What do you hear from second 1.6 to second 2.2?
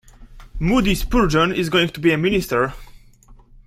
going to be a